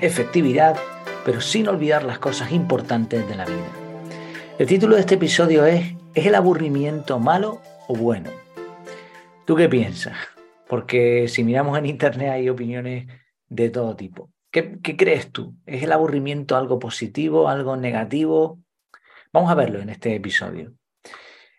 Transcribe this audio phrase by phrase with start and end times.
[0.00, 0.76] efectividad,
[1.24, 3.70] pero sin olvidar las cosas importantes de la vida.
[4.58, 8.30] El título de este episodio es ¿Es el aburrimiento malo o bueno?
[9.44, 10.16] ¿Tú qué piensas?
[10.66, 13.06] Porque si miramos en Internet hay opiniones
[13.48, 14.30] de todo tipo.
[14.50, 15.54] ¿Qué, crees tú?
[15.66, 18.58] ¿Es el aburrimiento algo positivo, algo negativo?
[19.30, 20.72] Vamos a verlo en este episodio.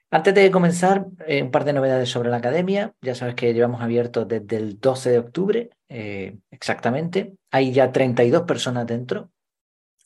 [0.09, 2.93] Antes de comenzar, eh, un par de novedades sobre la academia.
[3.01, 7.33] Ya sabes que llevamos abierto desde el 12 de octubre, eh, exactamente.
[7.51, 9.31] Hay ya 32 personas dentro.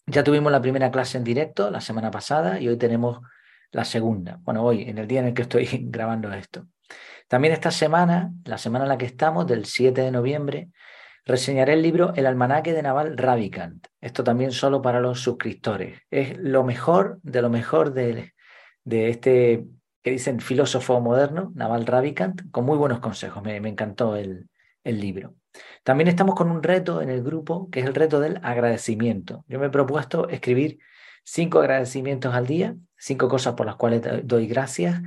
[0.07, 3.19] Ya tuvimos la primera clase en directo la semana pasada y hoy tenemos
[3.71, 4.39] la segunda.
[4.41, 6.65] Bueno, hoy, en el día en el que estoy grabando esto.
[7.27, 10.69] También esta semana, la semana en la que estamos, del 7 de noviembre,
[11.25, 13.85] reseñaré el libro El almanaque de Naval Ravikant.
[14.01, 16.01] Esto también solo para los suscriptores.
[16.09, 18.33] Es lo mejor de lo mejor de,
[18.83, 19.63] de este
[20.01, 23.43] que dicen filósofo moderno, Naval Ravikant, con muy buenos consejos.
[23.43, 24.47] Me, encantó el,
[24.83, 25.35] libro.
[25.83, 29.45] También estamos con un reto en el grupo, que es el reto del agradecimiento.
[29.47, 30.79] Yo me he propuesto escribir
[31.23, 34.99] cinco agradecimientos al día, cinco cosas por las cuales doy gracias.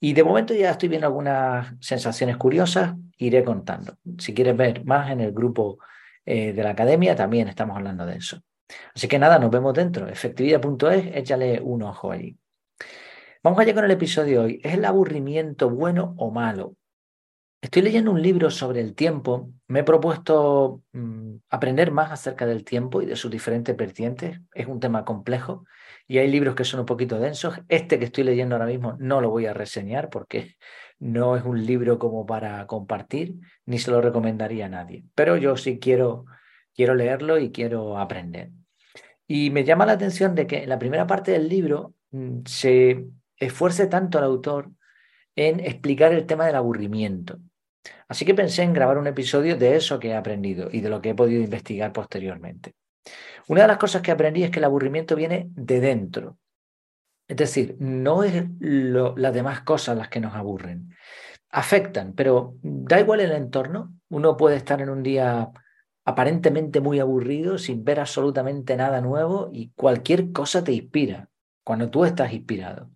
[0.00, 3.96] Y de momento ya estoy viendo algunas sensaciones curiosas, iré contando.
[4.18, 5.78] Si quieres ver más en el grupo
[6.26, 8.42] eh, de la academia, también estamos hablando de eso.
[8.94, 10.08] Así que nada, nos vemos dentro.
[10.08, 12.36] Efectividad.es, échale un ojo allí.
[13.44, 14.60] Vamos allá con el episodio de hoy.
[14.62, 16.76] ¿Es el aburrimiento bueno o malo?
[17.60, 19.50] Estoy leyendo un libro sobre el tiempo.
[19.66, 24.40] Me he propuesto mm, aprender más acerca del tiempo y de sus diferentes vertientes.
[24.54, 25.64] Es un tema complejo
[26.06, 27.58] y hay libros que son un poquito densos.
[27.68, 30.54] Este que estoy leyendo ahora mismo no lo voy a reseñar porque
[31.00, 33.34] no es un libro como para compartir,
[33.66, 35.04] ni se lo recomendaría a nadie.
[35.16, 36.26] Pero yo sí quiero,
[36.76, 38.50] quiero leerlo y quiero aprender.
[39.26, 43.04] Y me llama la atención de que en la primera parte del libro mm, se
[43.46, 44.70] esfuerce tanto el autor
[45.36, 47.38] en explicar el tema del aburrimiento.
[48.08, 51.00] Así que pensé en grabar un episodio de eso que he aprendido y de lo
[51.00, 52.74] que he podido investigar posteriormente.
[53.48, 56.38] Una de las cosas que aprendí es que el aburrimiento viene de dentro.
[57.26, 60.94] Es decir, no es las demás cosas las que nos aburren.
[61.50, 63.94] Afectan, pero da igual el entorno.
[64.10, 65.50] Uno puede estar en un día
[66.04, 71.28] aparentemente muy aburrido, sin ver absolutamente nada nuevo y cualquier cosa te inspira
[71.64, 72.90] cuando tú estás inspirado.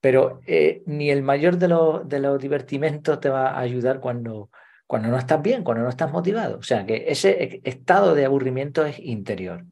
[0.00, 4.50] Pero eh, ni el mayor de los, de los divertimentos te va a ayudar cuando,
[4.86, 6.58] cuando no estás bien, cuando no estás motivado.
[6.58, 9.64] O sea que ese estado de aburrimiento es interior.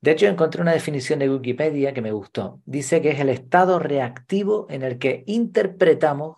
[0.00, 2.60] De hecho, encontré una definición de Wikipedia que me gustó.
[2.66, 6.36] Dice que es el estado reactivo en el que interpretamos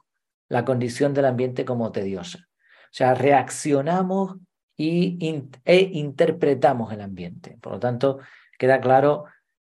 [0.48, 2.46] la condición del ambiente como tediosa.
[2.48, 4.36] O sea, reaccionamos
[4.76, 5.18] y,
[5.64, 7.58] e interpretamos el ambiente.
[7.60, 8.18] Por lo tanto,
[8.58, 9.24] queda claro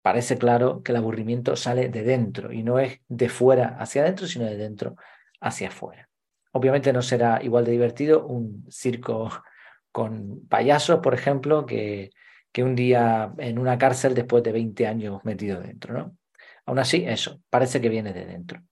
[0.02, 4.26] parece claro que el aburrimiento sale de dentro y no es de fuera hacia adentro,
[4.26, 4.96] sino de dentro
[5.40, 6.08] hacia afuera.
[6.52, 9.30] Obviamente no será igual de divertido un circo
[9.92, 12.10] con payasos, por ejemplo, que,
[12.52, 16.16] que un día en una cárcel después de 20 años metido dentro, ¿no?
[16.66, 18.62] Aún así, eso, parece que viene de dentro.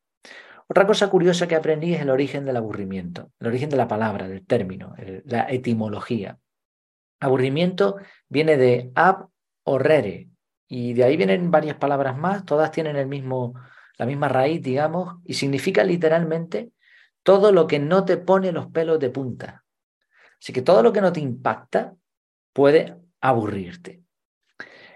[0.69, 4.29] Otra cosa curiosa que aprendí es el origen del aburrimiento, el origen de la palabra,
[4.29, 4.95] del término,
[5.25, 6.39] la etimología.
[7.21, 7.97] Aburrimiento
[8.29, 9.29] viene de ab
[9.65, 10.29] horrere,
[10.69, 13.55] y de ahí vienen varias palabras más, todas tienen el mismo,
[13.97, 16.71] la misma raíz, digamos, y significa literalmente
[17.23, 19.65] todo lo que no te pone los pelos de punta.
[20.41, 21.95] Así que todo lo que no te impacta
[22.53, 24.03] puede aburrirte.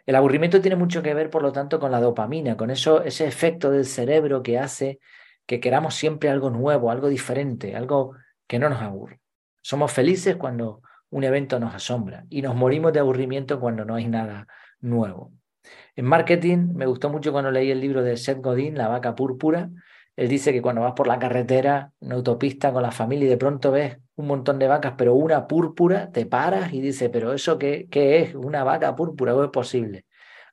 [0.05, 3.27] El aburrimiento tiene mucho que ver, por lo tanto, con la dopamina, con eso, ese
[3.27, 5.01] efecto del cerebro que hace
[5.47, 8.15] que queramos siempre algo nuevo, algo diferente, algo
[8.47, 9.21] que no nos aburre.
[9.61, 14.09] Somos felices cuando un evento nos asombra y nos morimos de aburrimiento cuando no hay
[14.09, 14.47] nada
[14.81, 15.33] nuevo.
[15.97, 19.71] En marketing me gustó mucho cuando leí el libro de Seth Godin, La vaca púrpura.
[20.17, 23.37] Él dice que cuando vas por la carretera, una autopista con la familia y de
[23.37, 27.59] pronto ves un montón de vacas, pero una púrpura, te paras y dices, pero ¿eso
[27.59, 28.35] qué, qué es?
[28.35, 29.35] ¿Una vaca púrpura?
[29.35, 30.05] ¿O es posible?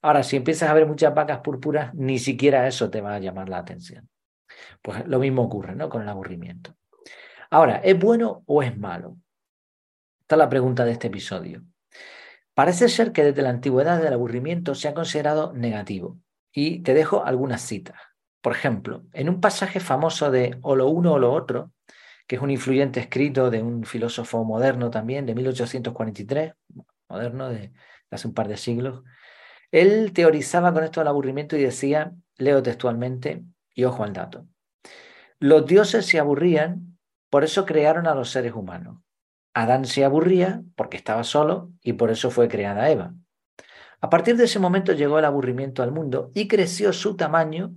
[0.02, 3.50] Ahora, si empiezas a ver muchas vacas púrpuras, ni siquiera eso te va a llamar
[3.50, 4.10] la atención.
[4.82, 5.90] Pues lo mismo ocurre ¿no?
[5.90, 6.76] con el aburrimiento.
[7.50, 9.18] Ahora, ¿es bueno o es malo?
[10.22, 11.64] Esta es la pregunta de este episodio.
[12.60, 16.20] Parece ser que desde la antigüedad el aburrimiento se ha considerado negativo.
[16.52, 17.96] Y te dejo algunas citas.
[18.42, 21.72] Por ejemplo, en un pasaje famoso de O lo uno o lo otro,
[22.28, 26.52] que es un influyente escrito de un filósofo moderno también, de 1843,
[27.08, 27.72] moderno de
[28.12, 29.06] hace un par de siglos,
[29.72, 33.42] él teorizaba con esto del aburrimiento y decía, leo textualmente,
[33.74, 34.48] y ojo al dato,
[35.40, 36.98] los dioses se aburrían,
[37.30, 38.98] por eso crearon a los seres humanos.
[39.60, 43.14] Adán se aburría porque estaba solo y por eso fue creada Eva.
[44.00, 47.74] A partir de ese momento llegó el aburrimiento al mundo y creció su tamaño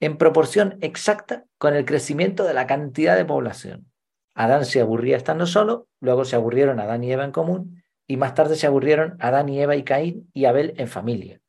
[0.00, 3.90] en proporción exacta con el crecimiento de la cantidad de población.
[4.34, 8.32] Adán se aburría estando solo, luego se aburrieron Adán y Eva en común y más
[8.32, 11.42] tarde se aburrieron Adán y Eva y Caín y Abel en familia.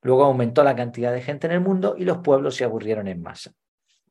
[0.00, 3.20] Luego aumentó la cantidad de gente en el mundo y los pueblos se aburrieron en
[3.20, 3.52] masa.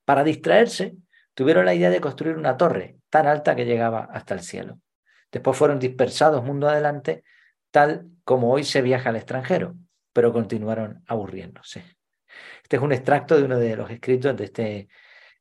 [0.05, 0.95] Para distraerse,
[1.33, 4.77] tuvieron la idea de construir una torre tan alta que llegaba hasta el cielo.
[5.31, 7.23] Después fueron dispersados mundo adelante,
[7.71, 9.75] tal como hoy se viaja al extranjero,
[10.13, 11.83] pero continuaron aburriéndose.
[12.63, 14.87] Este es un extracto de uno de los escritos de este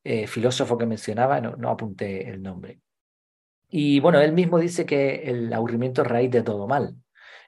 [0.05, 2.81] eh, filósofo que mencionaba, no, no apunté el nombre.
[3.69, 6.97] Y bueno, él mismo dice que el aburrimiento es raíz de todo mal.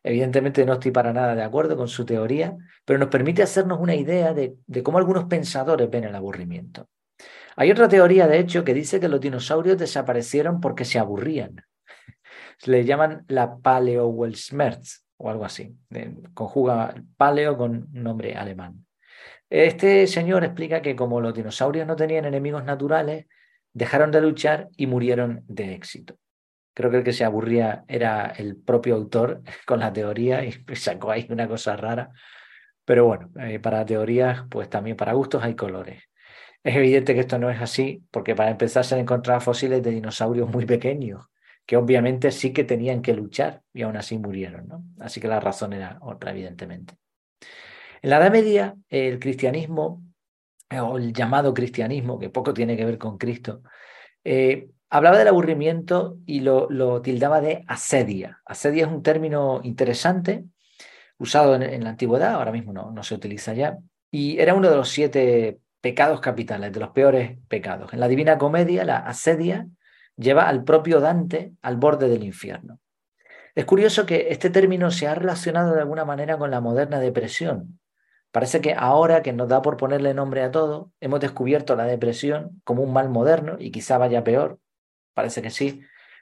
[0.03, 3.95] Evidentemente no estoy para nada de acuerdo con su teoría, pero nos permite hacernos una
[3.95, 6.89] idea de, cómo algunos pensadores ven el aburrimiento.
[7.57, 11.65] Hay otra teoría, de hecho, que dice que los dinosaurios desaparecieron porque se aburrían.
[12.65, 15.77] Le llaman la Paleo-Welsmerz o algo así.
[16.35, 18.87] Conjuga paleo con nombre alemán.
[19.51, 23.27] Este señor explica que como los dinosaurios no tenían enemigos naturales,
[23.73, 26.19] dejaron de luchar y murieron de éxito.
[26.75, 31.11] Creo que el que se aburría era el propio autor con la teoría y sacó
[31.11, 32.11] ahí una cosa rara.
[32.85, 36.03] Pero bueno, eh, para teorías, pues también para gustos hay colores.
[36.63, 39.91] Es evidente que esto no es así, porque para empezar se han encontrado fósiles de
[39.91, 41.27] dinosaurios muy pequeños,
[41.69, 44.69] que obviamente sí que tenían que luchar y aún así murieron.
[44.69, 44.85] ¿no?
[45.01, 46.95] Así que la razón era otra, evidentemente.
[48.01, 50.03] En la Edad Media, el cristianismo,
[50.71, 53.61] eh, o el llamado cristianismo, que poco tiene que ver con Cristo,
[54.25, 58.41] eh, hablaba del aburrimiento y lo, tildaba de asedia.
[58.47, 60.47] Asedia es un término interesante,
[61.19, 63.77] usado en, la antigüedad, ahora mismo no se utiliza ya,
[64.11, 67.93] y era uno de los siete pecados capitales, de los peores pecados.
[67.93, 69.69] En la Divina Comedia, la asedia
[70.19, 72.81] lleva al propio Dante al borde del infierno.
[73.55, 77.79] Es curioso que este término se ha relacionado de alguna manera con la moderna depresión,
[78.31, 82.61] Parece que ahora que nos da por ponerle nombre a todo, hemos descubierto la depresión
[82.65, 84.59] como un mal moderno y quizá vaya peor.
[85.15, 85.81] Parece que sí.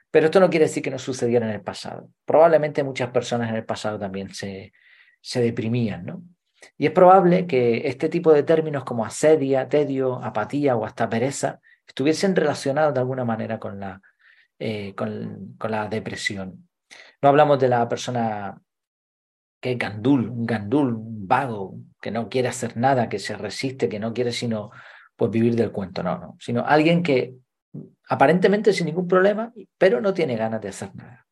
[0.09, 2.09] Pero esto no quiere decir que no sucediera en el pasado.
[2.25, 4.71] Probablemente muchas personas en el pasado también se,
[5.19, 6.23] se deprimían, ¿no?
[6.77, 11.59] Y es probable que este tipo de términos como asedia, tedio, apatía o hasta pereza
[11.87, 14.01] estuviesen relacionados de alguna manera con la,
[14.59, 16.67] eh, con, la depresión.
[17.21, 18.61] No hablamos de la persona
[19.59, 23.89] que es gandul, un gandul, un vago, que no quiere hacer nada, que se resiste,
[23.89, 24.71] que no quiere sino
[25.15, 27.33] pues, vivir del cuento, no, no, sino alguien que
[28.07, 31.25] aparentemente sin ningún problema, pero no tiene ganas de hacer nada.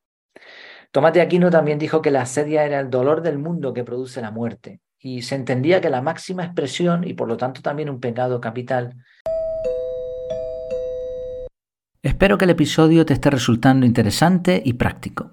[0.91, 4.21] Tomás de Aquino también dijo que la asedia era el dolor del mundo que produce
[4.21, 7.99] la muerte, y se entendía que la máxima expresión, y por lo tanto también un
[7.99, 8.95] pecado capital,
[12.05, 15.31] Espero que el episodio te esté resultando interesante y práctico.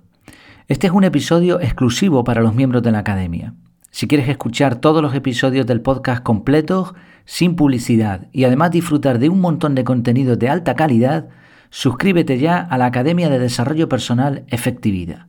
[0.68, 3.52] Este es un episodio exclusivo para los miembros de la Academia.
[3.90, 6.94] Si quieres escuchar todos los episodios del podcast completos,
[7.26, 11.28] sin publicidad y además disfrutar de un montón de contenidos de alta calidad,
[11.68, 15.26] suscríbete ya a la Academia de Desarrollo Personal Efectividad.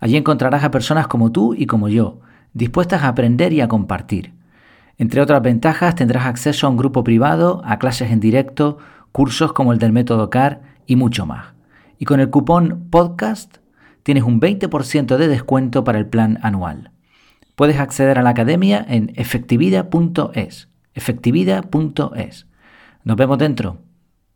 [0.00, 2.20] Allí encontrarás a personas como tú y como yo,
[2.54, 4.32] dispuestas a aprender y a compartir.
[4.96, 8.78] Entre otras ventajas tendrás acceso a un grupo privado, a clases en directo,
[9.12, 11.54] cursos como el del método CAR y mucho más.
[11.98, 13.58] Y con el cupón podcast
[14.02, 16.90] tienes un 20% de descuento para el plan anual.
[17.54, 20.68] Puedes acceder a la academia en efectividad.es.
[20.94, 22.46] Efectividad.es.
[23.04, 23.78] Nos vemos dentro.